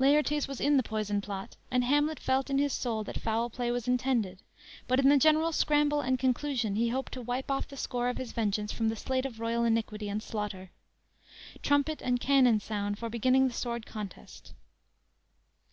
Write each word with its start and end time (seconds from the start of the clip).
Laertes 0.00 0.48
was 0.48 0.60
in 0.60 0.76
the 0.76 0.82
poison 0.82 1.20
plot, 1.20 1.54
and 1.70 1.84
Hamlet 1.84 2.18
felt 2.18 2.50
in 2.50 2.58
his 2.58 2.72
soul 2.72 3.04
that 3.04 3.16
foul 3.18 3.48
play 3.48 3.70
was 3.70 3.86
intended, 3.86 4.40
but 4.88 4.98
in 4.98 5.08
the 5.08 5.16
general 5.16 5.52
scramble 5.52 6.00
and 6.00 6.18
conclusion 6.18 6.74
he 6.74 6.88
hoped 6.88 7.12
to 7.12 7.22
wipe 7.22 7.48
off 7.48 7.68
the 7.68 7.76
score 7.76 8.08
of 8.08 8.16
his 8.18 8.32
vengeance 8.32 8.72
from 8.72 8.88
the 8.88 8.96
slate 8.96 9.24
of 9.24 9.38
royal 9.38 9.62
iniquity 9.62 10.08
and 10.08 10.20
slaughter. 10.20 10.72
Trumpet 11.62 12.02
and 12.02 12.18
cannon 12.18 12.58
sound 12.58 12.98
for 12.98 13.08
beginning 13.08 13.46
the 13.46 13.54
sword 13.54 13.86
contest. 13.86 14.52